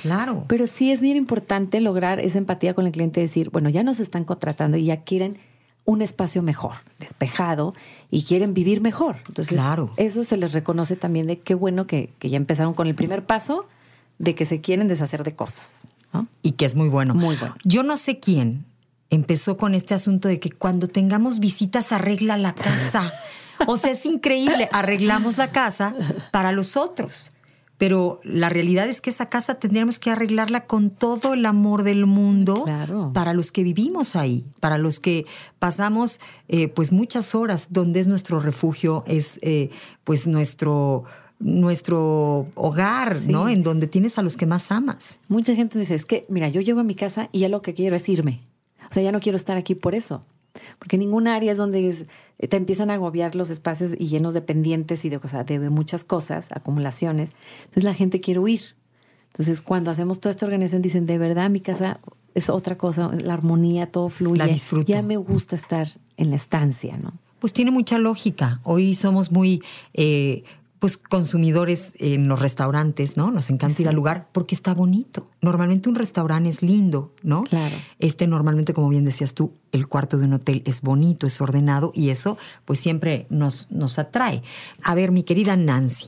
claro. 0.03 0.45
Pero 0.47 0.67
sí 0.67 0.91
es 0.91 1.01
bien 1.01 1.17
importante 1.17 1.81
lograr 1.81 2.19
esa 2.19 2.37
empatía 2.37 2.75
con 2.75 2.85
el 2.85 2.91
cliente, 2.91 3.19
decir, 3.19 3.49
bueno, 3.49 3.69
ya 3.69 3.81
nos 3.81 3.99
están 3.99 4.23
contratando 4.23 4.77
y 4.77 4.85
ya 4.85 4.97
quieren 4.97 5.39
un 5.85 6.01
espacio 6.01 6.41
mejor, 6.43 6.75
despejado, 6.99 7.73
y 8.09 8.23
quieren 8.23 8.53
vivir 8.53 8.79
mejor. 8.81 9.17
Entonces, 9.27 9.53
claro. 9.53 9.91
eso 9.97 10.23
se 10.23 10.37
les 10.37 10.53
reconoce 10.53 10.95
también 10.95 11.27
de 11.27 11.39
qué 11.39 11.55
bueno 11.55 11.87
que, 11.87 12.13
que 12.19 12.29
ya 12.29 12.37
empezaron 12.37 12.73
con 12.73 12.87
el 12.87 12.95
primer 12.95 13.25
paso 13.25 13.65
de 14.19 14.35
que 14.35 14.45
se 14.45 14.61
quieren 14.61 14.87
deshacer 14.87 15.23
de 15.23 15.35
cosas. 15.35 15.67
¿no? 16.13 16.27
Y 16.41 16.53
que 16.53 16.65
es 16.65 16.75
muy 16.75 16.89
bueno. 16.89 17.15
Muy 17.15 17.35
bueno. 17.35 17.55
Yo 17.63 17.83
no 17.83 17.97
sé 17.97 18.19
quién, 18.19 18.65
empezó 19.09 19.57
con 19.57 19.73
este 19.75 19.93
asunto 19.93 20.27
de 20.27 20.39
que 20.39 20.51
cuando 20.51 20.87
tengamos 20.87 21.39
visitas 21.39 21.91
arregla 21.91 22.37
la 22.37 22.53
casa. 22.53 23.11
O 23.67 23.77
sea, 23.77 23.91
es 23.91 24.05
increíble, 24.05 24.67
arreglamos 24.73 25.37
la 25.37 25.51
casa 25.51 25.93
para 26.31 26.51
los 26.51 26.75
otros. 26.75 27.32
Pero 27.83 28.21
la 28.23 28.47
realidad 28.47 28.87
es 28.87 29.01
que 29.01 29.09
esa 29.09 29.27
casa 29.27 29.55
tendríamos 29.55 29.99
que 29.99 30.09
arreglarla 30.09 30.67
con 30.67 30.89
todo 30.89 31.33
el 31.33 31.45
amor 31.45 31.83
del 31.83 32.05
mundo 32.05 32.63
para 33.11 33.33
los 33.33 33.51
que 33.51 33.61
vivimos 33.61 34.15
ahí, 34.15 34.45
para 34.61 34.77
los 34.77 35.01
que 35.01 35.25
pasamos 35.59 36.21
eh, 36.47 36.69
pues 36.69 36.93
muchas 36.93 37.35
horas 37.35 37.67
donde 37.71 37.99
es 37.99 38.07
nuestro 38.07 38.39
refugio, 38.39 39.03
es 39.05 39.37
eh, 39.41 39.69
pues 40.05 40.27
nuestro 40.27 41.03
nuestro 41.39 42.45
hogar, 42.55 43.19
¿no? 43.27 43.49
En 43.49 43.63
donde 43.63 43.87
tienes 43.87 44.17
a 44.17 44.21
los 44.21 44.37
que 44.37 44.45
más 44.45 44.71
amas. 44.71 45.19
Mucha 45.27 45.53
gente 45.53 45.77
dice, 45.77 45.95
es 45.95 46.05
que, 46.05 46.21
mira, 46.29 46.47
yo 46.47 46.61
llego 46.61 46.79
a 46.79 46.83
mi 46.83 46.95
casa 46.95 47.27
y 47.33 47.39
ya 47.39 47.49
lo 47.49 47.61
que 47.61 47.73
quiero 47.73 47.97
es 47.97 48.07
irme. 48.07 48.39
O 48.89 48.93
sea, 48.93 49.03
ya 49.03 49.11
no 49.11 49.19
quiero 49.19 49.35
estar 49.35 49.57
aquí 49.57 49.75
por 49.75 49.93
eso. 49.93 50.23
Porque 50.79 50.97
ningún 50.97 51.27
área 51.27 51.51
es 51.51 51.57
donde 51.57 52.05
te 52.37 52.57
empiezan 52.57 52.89
a 52.89 52.95
agobiar 52.95 53.35
los 53.35 53.49
espacios 53.49 53.95
y 53.97 54.07
llenos 54.07 54.33
de 54.33 54.41
pendientes 54.41 55.05
y 55.05 55.09
de, 55.09 55.19
de 55.19 55.69
muchas 55.69 56.03
cosas, 56.03 56.47
acumulaciones. 56.51 57.31
Entonces 57.59 57.83
la 57.83 57.93
gente 57.93 58.21
quiere 58.21 58.39
huir. 58.39 58.61
Entonces 59.27 59.61
cuando 59.61 59.89
hacemos 59.91 60.19
toda 60.19 60.31
esta 60.31 60.45
organización 60.45 60.81
dicen, 60.81 61.05
de 61.05 61.17
verdad 61.17 61.49
mi 61.49 61.59
casa 61.59 61.99
es 62.35 62.49
otra 62.49 62.77
cosa, 62.77 63.11
la 63.13 63.33
armonía, 63.33 63.91
todo 63.91 64.09
fluye. 64.09 64.37
La 64.37 64.47
disfruto. 64.47 64.91
Ya 64.91 65.01
me 65.01 65.17
gusta 65.17 65.55
estar 65.55 65.87
en 66.17 66.29
la 66.29 66.35
estancia, 66.35 66.97
¿no? 66.97 67.13
Pues 67.39 67.51
tiene 67.51 67.71
mucha 67.71 67.97
lógica. 67.97 68.61
Hoy 68.63 68.95
somos 68.95 69.31
muy 69.31 69.61
eh, 69.93 70.43
pues 70.83 70.97
consumidores 70.97 71.93
en 71.97 72.27
los 72.27 72.41
restaurantes, 72.41 73.15
¿no? 73.15 73.31
Nos 73.31 73.49
encanta 73.49 73.81
ir 73.81 73.87
al 73.87 73.95
lugar 73.95 74.27
porque 74.33 74.53
está 74.53 74.73
bonito. 74.73 75.29
Normalmente 75.39 75.87
un 75.87 75.95
restaurante 75.95 76.49
es 76.49 76.61
lindo, 76.61 77.13
¿no? 77.21 77.43
Claro. 77.43 77.77
Este 77.99 78.27
normalmente, 78.27 78.73
como 78.73 78.89
bien 78.89 79.05
decías 79.05 79.33
tú, 79.33 79.53
el 79.71 79.87
cuarto 79.87 80.17
de 80.17 80.25
un 80.25 80.33
hotel 80.33 80.61
es 80.65 80.81
bonito, 80.81 81.25
es 81.25 81.39
ordenado 81.39 81.93
y 81.95 82.09
eso 82.09 82.37
pues 82.65 82.79
siempre 82.79 83.27
nos, 83.29 83.71
nos 83.71 83.97
atrae. 83.97 84.43
A 84.83 84.93
ver, 84.93 85.13
mi 85.13 85.23
querida 85.23 85.55
Nancy, 85.55 86.07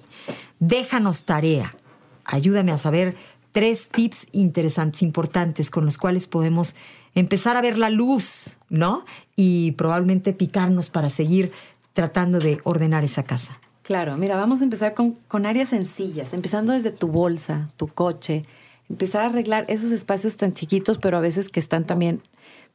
déjanos 0.60 1.24
tarea. 1.24 1.78
Ayúdame 2.26 2.74
a 2.74 2.78
saber 2.78 3.16
tres 3.54 3.88
tips 3.88 4.28
interesantes, 4.34 5.04
importantes, 5.04 5.70
con 5.70 5.86
los 5.86 5.98
cuales 5.98 6.28
podemos 6.28 6.76
empezar 7.14 7.56
a 7.56 7.62
ver 7.62 7.78
la 7.78 7.90
luz, 7.90 8.58
¿no? 8.68 9.06
Y 9.38 9.72
probablemente 9.78 10.34
picarnos 10.34 10.90
para 10.90 11.10
seguir 11.10 11.54
tratando 11.94 12.40
de 12.40 12.60
ordenar 12.66 13.06
esa 13.06 13.24
casa. 13.24 13.62
Claro, 13.86 14.18
mira, 14.18 14.36
vamos 14.36 14.62
a 14.62 14.64
empezar 14.64 14.96
con, 14.96 15.12
con 15.28 15.46
áreas 15.46 15.70
sencillas, 15.70 16.34
empezando 16.34 16.74
desde 16.74 16.90
tu 16.90 17.08
bolsa, 17.08 17.70
tu 17.78 17.88
coche, 17.88 18.44
empezar 18.90 19.22
a 19.22 19.26
arreglar 19.28 19.66
esos 19.68 19.92
espacios 19.92 20.38
tan 20.38 20.54
chiquitos, 20.54 20.98
pero 20.98 21.18
a 21.18 21.20
veces 21.20 21.50
que 21.50 21.60
están 21.60 21.86
también, 21.86 22.24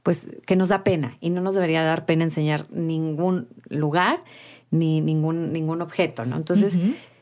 pues, 0.04 0.28
que 0.46 0.54
nos 0.54 0.68
da 0.68 0.84
pena 0.84 1.16
y 1.20 1.30
no 1.30 1.40
nos 1.40 1.56
debería 1.56 1.82
dar 1.82 2.06
pena 2.06 2.22
enseñar 2.22 2.70
ningún 2.70 3.48
lugar 3.68 4.22
ni 4.70 5.00
ningún, 5.00 5.52
ningún 5.52 5.82
objeto, 5.82 6.24
¿no? 6.26 6.36
Entonces, 6.36 6.78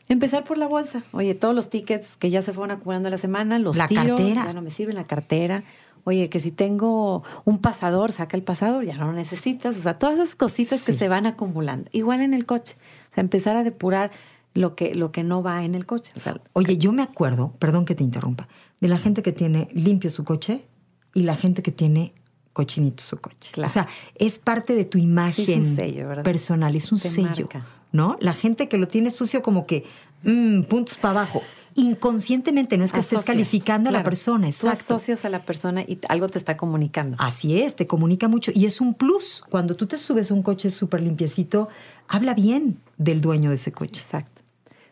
empezar 0.07 0.43
por 0.43 0.59
la 0.59 0.67
bolsa. 0.67 1.01
Oye, 1.11 1.33
todos 1.33 1.55
los 1.55 1.71
tickets 1.71 2.15
que 2.15 2.29
ya 2.29 2.43
se 2.43 2.53
fueron 2.53 2.77
acumulando 2.77 3.09
la 3.09 3.17
semana, 3.17 3.57
los 3.57 3.75
la 3.75 3.87
cartera. 3.87 4.45
ya 4.45 4.53
no 4.53 4.61
me 4.61 4.69
sirve 4.69 4.93
la 4.93 5.05
cartera. 5.05 5.63
Oye, 6.03 6.29
que 6.29 6.39
si 6.39 6.51
tengo 6.51 7.23
un 7.43 7.57
pasador, 7.57 8.11
saca 8.11 8.37
el 8.37 8.43
pasador, 8.43 8.85
ya 8.85 8.97
no 8.97 9.07
lo 9.07 9.13
necesitas. 9.13 9.75
O 9.77 9.81
sea, 9.81 9.97
todas 9.97 10.19
esas 10.19 10.35
cositas 10.35 10.85
que 10.85 10.93
se 10.93 11.07
van 11.07 11.25
acumulando. 11.25 11.89
Igual 11.91 12.21
en 12.21 12.35
el 12.35 12.45
coche. 12.45 12.75
O 13.11 13.13
sea, 13.13 13.21
empezar 13.21 13.55
a 13.55 13.63
depurar 13.63 14.11
lo 14.53 14.75
que, 14.75 14.95
lo 14.95 15.11
que 15.11 15.23
no 15.23 15.43
va 15.43 15.63
en 15.63 15.75
el 15.75 15.85
coche. 15.85 16.11
O 16.15 16.19
sea, 16.19 16.39
Oye, 16.53 16.77
yo 16.77 16.91
me 16.91 17.01
acuerdo, 17.01 17.53
perdón 17.59 17.85
que 17.85 17.95
te 17.95 18.03
interrumpa, 18.03 18.47
de 18.79 18.87
la 18.87 18.97
gente 18.97 19.21
que 19.21 19.31
tiene 19.31 19.69
limpio 19.73 20.09
su 20.09 20.23
coche 20.23 20.65
y 21.13 21.23
la 21.23 21.35
gente 21.35 21.61
que 21.61 21.71
tiene 21.71 22.13
cochinito 22.53 23.03
su 23.03 23.17
coche. 23.17 23.51
O 23.61 23.67
sea, 23.67 23.87
es 24.15 24.39
parte 24.39 24.75
de 24.75 24.85
tu 24.85 24.97
imagen 24.97 25.75
personal, 26.23 26.75
es 26.75 26.91
un 26.91 26.97
sello. 26.97 27.49
¿No? 27.91 28.17
La 28.21 28.35
gente 28.35 28.67
que 28.67 28.77
lo 28.77 28.87
tiene 28.87 29.09
sucio 29.09 29.41
como 29.41 29.65
que 29.65 29.83
mm, 30.23 30.63
puntos 30.63 30.97
para 30.97 31.21
abajo. 31.21 31.41
Inconscientemente, 31.79 32.77
no 32.77 32.83
es 32.83 32.91
que 32.91 32.99
estés 32.99 33.23
calificando 33.23 33.89
a 33.89 33.93
la 33.93 34.03
persona, 34.03 34.47
exacto. 34.47 34.77
Tú 34.87 34.95
asocias 34.95 35.23
a 35.23 35.29
la 35.29 35.45
persona 35.45 35.81
y 35.81 35.99
algo 36.09 36.27
te 36.27 36.37
está 36.37 36.57
comunicando. 36.57 37.15
Así 37.19 37.61
es, 37.61 37.75
te 37.75 37.87
comunica 37.87 38.27
mucho. 38.27 38.51
Y 38.53 38.65
es 38.65 38.81
un 38.81 38.93
plus. 38.93 39.43
Cuando 39.49 39.75
tú 39.75 39.87
te 39.87 39.97
subes 39.97 40.31
a 40.31 40.33
un 40.33 40.43
coche 40.43 40.69
súper 40.69 41.01
limpiecito, 41.01 41.69
habla 42.07 42.33
bien 42.33 42.79
del 42.97 43.21
dueño 43.21 43.49
de 43.49 43.55
ese 43.55 43.71
coche. 43.71 44.01
Exacto. 44.01 44.41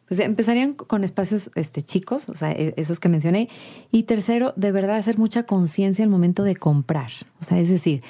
Pues 0.07 0.21
empezarían 0.21 0.73
con 0.73 1.03
espacios 1.03 1.51
este, 1.55 1.81
chicos, 1.81 2.29
o 2.29 2.35
sea, 2.35 2.51
e, 2.51 2.73
esos 2.77 3.01
que 3.01 3.09
mencioné. 3.09 3.49
Y 3.91 4.03
tercero, 4.03 4.53
de 4.55 4.71
verdad, 4.71 4.95
hacer 4.95 5.17
mucha 5.17 5.43
conciencia 5.43 6.05
al 6.05 6.09
momento 6.09 6.43
de 6.43 6.55
comprar. 6.55 7.11
O 7.41 7.43
sea, 7.43 7.59
es 7.59 7.69
decir, 7.69 8.01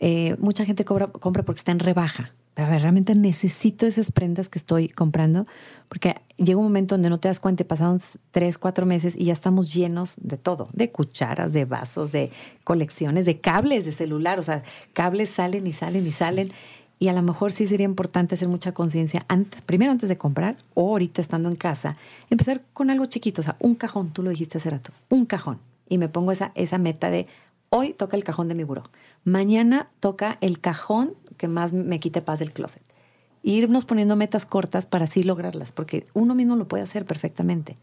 eh, 0.00 0.36
mucha 0.38 0.64
gente 0.64 0.86
compra 0.86 1.08
porque 1.08 1.58
está 1.58 1.72
en 1.72 1.80
rebaja. 1.80 2.32
Pero 2.54 2.68
a 2.68 2.70
ver, 2.70 2.82
realmente 2.82 3.14
necesito 3.14 3.86
esas 3.86 4.12
prendas 4.12 4.48
que 4.48 4.58
estoy 4.58 4.88
comprando, 4.88 5.46
porque 5.88 6.16
llega 6.36 6.58
un 6.58 6.64
momento 6.64 6.94
donde 6.94 7.08
no 7.08 7.18
te 7.18 7.28
das 7.28 7.40
cuenta, 7.40 7.64
pasaron 7.64 8.00
tres, 8.30 8.58
cuatro 8.58 8.84
meses 8.84 9.14
y 9.16 9.26
ya 9.26 9.32
estamos 9.32 9.72
llenos 9.72 10.14
de 10.20 10.36
todo, 10.36 10.66
de 10.72 10.90
cucharas, 10.90 11.52
de 11.52 11.64
vasos, 11.64 12.12
de 12.12 12.30
colecciones, 12.64 13.24
de 13.24 13.40
cables 13.40 13.86
de 13.86 13.92
celular, 13.92 14.38
o 14.38 14.42
sea, 14.42 14.62
cables 14.92 15.30
salen 15.30 15.66
y 15.66 15.72
salen 15.72 16.06
y 16.06 16.10
salen 16.10 16.52
Y 16.98 17.08
a 17.08 17.14
lo 17.14 17.22
mejor 17.22 17.52
sí 17.52 17.66
sería 17.66 17.86
importante 17.86 18.34
hacer 18.34 18.48
mucha 18.48 18.72
conciencia 18.72 19.24
antes, 19.28 19.62
primero 19.62 19.90
antes 19.90 20.10
de 20.10 20.18
comprar 20.18 20.56
o 20.74 20.90
ahorita 20.90 21.22
estando 21.22 21.48
en 21.48 21.56
casa, 21.56 21.96
empezar 22.28 22.62
con 22.74 22.90
algo 22.90 23.06
chiquito, 23.06 23.40
o 23.40 23.44
sea, 23.44 23.56
un 23.60 23.74
cajón, 23.74 24.12
tú 24.12 24.22
lo 24.22 24.30
dijiste 24.30 24.58
hace 24.58 24.70
rato, 24.70 24.92
un 25.08 25.24
cajón. 25.24 25.58
Y 25.88 25.98
me 25.98 26.08
pongo 26.08 26.32
esa, 26.32 26.52
esa 26.54 26.78
meta 26.78 27.10
de 27.10 27.26
hoy 27.70 27.94
toca 27.94 28.16
el 28.16 28.24
cajón 28.24 28.48
de 28.48 28.54
mi 28.54 28.64
buró, 28.64 28.84
mañana 29.24 29.88
toca 30.00 30.36
el 30.40 30.60
cajón 30.60 31.14
que 31.42 31.48
más 31.48 31.72
me 31.72 31.98
quite 31.98 32.22
paz 32.22 32.38
del 32.38 32.52
closet. 32.52 32.84
irnos 33.42 33.84
poniendo 33.84 34.14
metas 34.14 34.46
cortas 34.46 34.86
para 34.86 35.06
así 35.06 35.24
lograrlas, 35.24 35.72
porque 35.72 36.04
uno 36.14 36.36
mismo 36.36 36.54
lo 36.54 36.68
puede 36.68 36.84
hacer 36.84 37.04
perfectamente. 37.04 37.74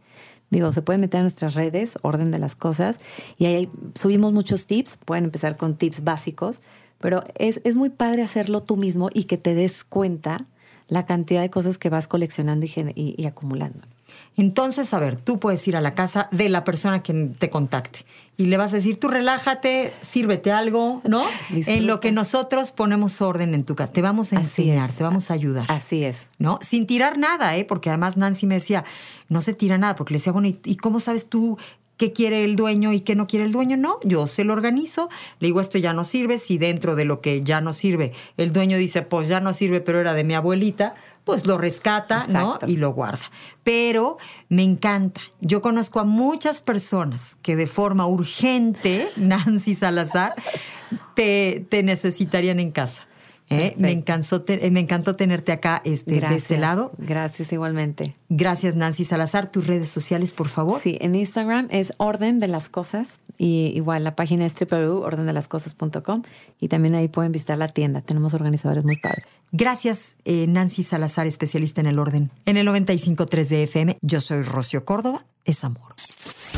Digo, 0.50 0.72
se 0.72 0.82
puede 0.82 0.98
meter 0.98 1.20
a 1.20 1.24
nuestras 1.24 1.56
redes, 1.56 1.98
orden 2.02 2.32
de 2.32 2.40
las 2.40 2.56
cosas, 2.56 3.00
y 3.38 3.48
ahí 3.48 3.70
subimos 3.96 4.32
muchos 4.32 4.66
tips, 4.66 4.96
pueden 5.04 5.26
empezar 5.26 5.58
con 5.58 5.76
tips 5.76 6.06
básicos, 6.06 6.62
pero 7.00 7.22
es, 7.36 7.60
es 7.66 7.76
muy 7.76 7.90
padre 7.90 8.24
hacerlo 8.24 8.64
tú 8.64 8.78
mismo 8.78 9.10
y 9.14 9.26
que 9.26 9.38
te 9.38 9.54
des 9.54 9.84
cuenta 9.84 10.46
la 10.88 11.06
cantidad 11.06 11.42
de 11.42 11.50
cosas 11.50 11.78
que 11.78 11.90
vas 11.90 12.08
coleccionando 12.08 12.66
y, 12.66 13.16
y, 13.18 13.26
acumulando. 13.26 13.82
Entonces, 14.38 14.94
a 14.94 15.00
ver, 15.00 15.16
tú 15.16 15.40
puedes 15.40 15.68
ir 15.68 15.76
a 15.76 15.82
la 15.82 15.96
casa 15.96 16.30
de 16.32 16.50
la 16.50 16.64
persona 16.64 17.04
que 17.04 17.14
te 17.38 17.50
contacte 17.50 18.06
y 18.40 18.46
le 18.46 18.56
vas 18.56 18.72
a 18.72 18.78
decir, 18.78 18.98
tú 18.98 19.10
relájate, 19.10 19.92
sírvete 20.02 20.54
algo, 20.54 21.02
¿no? 21.04 21.26
En 21.52 21.88
lo 21.88 22.00
que 22.00 22.14
nosotros 22.14 22.72
ponemos 22.72 23.22
orden 23.22 23.54
en 23.54 23.66
tu 23.66 23.76
casa. 23.76 23.92
Te 23.92 24.02
vamos 24.02 24.32
a 24.32 24.38
enseñar, 24.38 24.94
te 24.94 25.04
vamos 25.04 25.30
a 25.30 25.34
ayudar. 25.34 25.66
Así 25.68 26.06
es. 26.06 26.20
¿No? 26.38 26.58
Sin 26.62 26.88
tirar 26.88 27.18
nada, 27.18 27.58
¿eh? 27.58 27.66
Porque 27.66 27.90
además 27.90 28.16
Nancy 28.16 28.48
me 28.48 28.56
decía, 28.56 28.86
no 29.28 29.42
se 29.42 29.54
tira 29.54 29.78
nada, 29.78 29.96
porque 29.96 30.14
le 30.14 30.20
decía, 30.20 30.32
bueno, 30.32 30.48
¿y 30.48 30.78
cómo 30.78 31.02
sabes 31.02 31.28
tú 31.28 31.58
qué 32.00 32.14
quiere 32.14 32.46
el 32.46 32.56
dueño 32.56 32.94
y 32.94 33.02
qué 33.02 33.14
no 33.14 33.28
quiere 33.28 33.46
el 33.46 33.52
dueño. 33.52 33.78
No, 33.78 34.00
yo 34.04 34.26
se 34.26 34.46
lo 34.46 34.54
organizo, 34.54 35.10
le 35.40 35.50
digo 35.50 35.60
esto 35.60 35.78
ya 35.78 35.94
no 35.94 36.06
sirve, 36.06 36.40
si 36.40 36.58
dentro 36.58 36.96
de 36.96 37.04
lo 37.04 37.20
que 37.20 37.42
ya 37.42 37.62
no 37.62 37.74
sirve 37.74 38.14
el 38.38 38.54
dueño 38.54 38.78
dice 38.78 39.02
pues 39.02 39.28
ya 39.28 39.42
no 39.42 39.54
sirve, 39.54 39.82
pero 39.82 40.00
era 40.00 40.14
de 40.14 40.24
mi 40.24 40.34
abuelita, 40.34 40.96
pues 41.30 41.46
lo 41.46 41.60
rescata, 41.60 42.26
¿no? 42.28 42.58
Y 42.66 42.78
lo 42.78 42.92
guarda. 42.92 43.22
Pero 43.64 44.18
me 44.48 44.64
encanta. 44.64 45.22
Yo 45.42 45.62
conozco 45.62 46.00
a 46.00 46.04
muchas 46.04 46.60
personas 46.60 47.38
que 47.44 47.56
de 47.56 47.68
forma 47.68 48.08
urgente, 48.08 49.08
Nancy 49.16 49.76
Salazar, 49.76 50.34
te, 51.14 51.68
te 51.70 51.84
necesitarían 51.84 52.60
en 52.60 52.72
casa. 52.72 53.06
¿Eh? 53.50 53.76
Me, 53.78 53.92
encantó 53.92 54.44
eh, 54.48 54.72
me 54.72 54.80
encantó 54.80 55.16
tenerte 55.16 55.52
acá 55.52 55.82
este, 55.84 56.20
de 56.20 56.36
este 56.36 56.58
lado. 56.58 56.92
Gracias 56.98 57.52
igualmente. 57.52 58.14
Gracias 58.30 58.76
Nancy 58.76 59.04
Salazar. 59.04 59.52
Tus 59.52 59.68
redes 59.68 59.90
sociales, 59.90 60.34
por 60.34 60.48
favor. 60.48 60.82
Sí, 60.82 60.98
en 61.02 61.16
Instagram 61.16 61.68
es 61.72 61.94
Orden 61.98 62.40
de 62.40 62.48
las 62.48 62.70
Cosas 62.70 63.20
y 63.38 63.72
igual 63.76 64.04
la 64.04 64.16
página 64.16 64.46
es 64.46 64.54
www.ordendelascosas.com 64.54 66.24
y 66.60 66.68
también 66.68 66.96
ahí 66.96 67.08
pueden 67.08 67.32
visitar 67.32 67.58
la 67.58 67.70
tienda. 67.70 68.02
Tenemos 68.02 68.34
organizadores 68.34 68.84
muy 68.84 68.98
padres. 68.98 69.26
Gracias 69.52 70.16
eh, 70.26 70.46
Nancy 70.48 70.84
Salazar, 70.84 71.28
especialista 71.28 71.82
en 71.82 71.88
el 71.88 72.00
orden. 72.00 72.32
En 72.46 72.58
el 72.58 72.68
95.3 72.68 73.48
de 73.48 73.64
FM, 73.64 73.98
yo 74.02 74.22
soy 74.22 74.44
Rocío 74.44 74.86
Córdoba, 74.86 75.26
es 75.46 75.64
amor. 75.64 75.96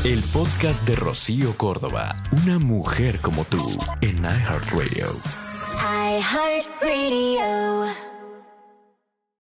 El 0.04 0.20
podcast 0.32 0.86
de 0.86 0.96
Rocío 0.96 1.56
Córdoba, 1.56 2.24
una 2.32 2.58
mujer 2.58 3.20
como 3.20 3.44
tú, 3.44 3.76
en 4.00 4.18
iHeartRadio. 4.18 5.51
iHeartRadio. 5.76 8.11